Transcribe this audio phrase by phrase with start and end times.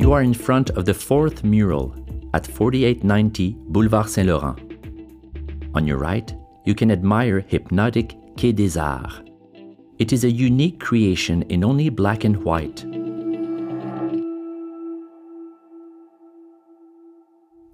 [0.00, 1.94] You are in front of the fourth mural
[2.32, 4.58] at 4890 Boulevard Saint Laurent.
[5.74, 6.34] On your right,
[6.64, 9.20] you can admire Hypnotic Quai des Arts.
[9.98, 12.82] It is a unique creation in only black and white.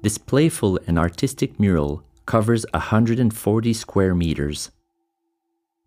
[0.00, 4.70] This playful and artistic mural covers 140 square meters.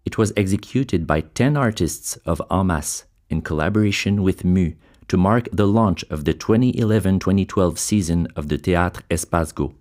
[0.06, 4.74] It was executed by 10 artists of En Masse in collaboration with MU
[5.08, 9.76] to mark the launch of the 2011 2012 season of the Théâtre Espace Go.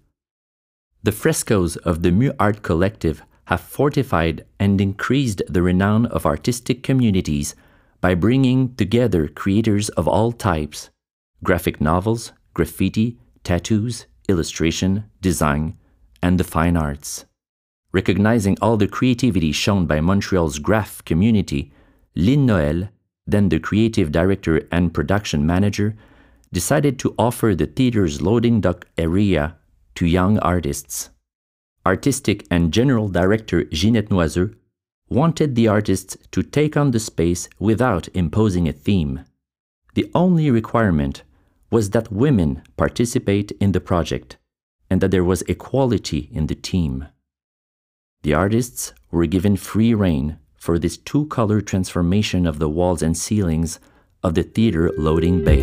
[1.02, 6.83] The frescoes of the MU Art Collective have fortified and increased the renown of artistic
[6.83, 7.55] communities
[8.00, 10.91] by bringing together creators of all types
[11.45, 15.77] graphic novels, graffiti, tattoos, illustration, design,
[16.22, 17.24] and the fine arts.
[17.92, 21.72] Recognizing all the creativity shown by Montreal's graph community,
[22.14, 22.88] Lynn Noël,
[23.26, 25.96] then the creative director and production manager,
[26.52, 29.56] decided to offer the theater's loading dock area
[29.94, 31.10] to young artists.
[31.84, 34.55] Artistic and general director Ginette Noiseux
[35.08, 39.24] wanted the artists to take on the space without imposing a theme.
[39.94, 41.22] The only requirement
[41.70, 44.36] was that women participate in the project
[44.90, 47.06] and that there was equality in the team.
[48.22, 53.17] The artists were given free rein for this two color transformation of the walls and
[53.17, 53.78] ceilings
[54.25, 55.61] of the theater loading bay.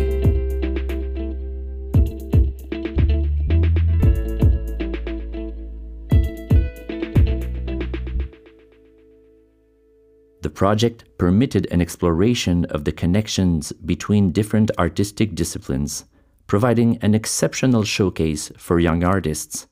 [10.40, 16.06] The project permitted an exploration of the connections between different artistic disciplines,
[16.46, 19.66] providing an exceptional showcase for young artists,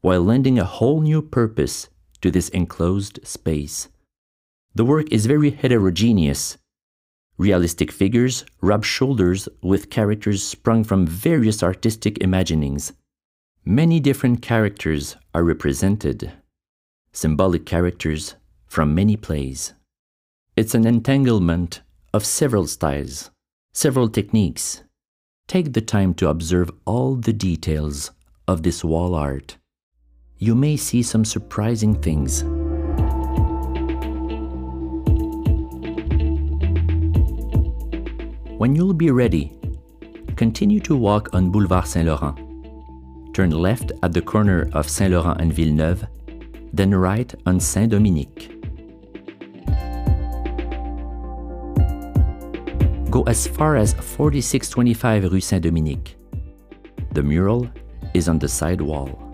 [0.00, 1.90] while lending a whole new purpose
[2.22, 3.90] to this enclosed space.
[4.74, 6.56] The work is very heterogeneous.
[7.36, 12.92] Realistic figures rub shoulders with characters sprung from various artistic imaginings.
[13.64, 16.32] Many different characters are represented,
[17.12, 18.36] symbolic characters
[18.66, 19.74] from many plays.
[20.56, 21.82] It's an entanglement
[22.14, 23.30] of several styles,
[23.74, 24.82] several techniques.
[25.48, 28.10] Take the time to observe all the details
[28.48, 29.58] of this wall art.
[30.38, 32.44] You may see some surprising things.
[38.62, 39.58] When you'll be ready,
[40.36, 42.38] continue to walk on Boulevard Saint Laurent.
[43.34, 46.06] Turn left at the corner of Saint Laurent and Villeneuve,
[46.72, 48.54] then right on Saint Dominique.
[53.10, 56.16] go as far as 4625 Rue Saint-Dominique.
[57.14, 57.68] The mural
[58.14, 59.31] is on the side wall.